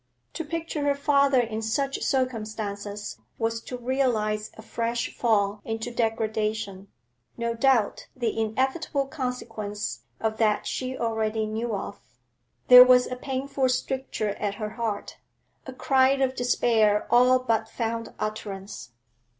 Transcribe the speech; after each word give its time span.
To 0.33 0.43
picture 0.43 0.83
her 0.85 0.95
father 0.95 1.39
in 1.39 1.61
such 1.61 2.01
circumstances 2.01 3.19
was 3.37 3.61
to 3.61 3.77
realise 3.77 4.49
a 4.57 4.63
fresh 4.63 5.15
fall 5.15 5.61
into 5.63 5.93
degradation, 5.93 6.87
no 7.37 7.53
doubt 7.53 8.07
the 8.15 8.35
inevitable 8.35 9.05
consequence 9.05 10.01
of 10.19 10.37
that 10.37 10.65
she 10.65 10.97
already 10.97 11.45
knew 11.45 11.75
of. 11.75 11.99
There 12.67 12.83
was 12.83 13.05
a 13.05 13.15
painful 13.15 13.69
stricture 13.69 14.29
at 14.37 14.55
her 14.55 14.69
heart; 14.71 15.17
a 15.67 15.71
cry 15.73 16.09
of 16.13 16.33
despair 16.33 17.05
all 17.11 17.37
but 17.37 17.69
found 17.69 18.11
utterance. 18.17 18.93